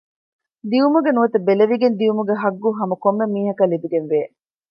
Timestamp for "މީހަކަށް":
3.33-3.71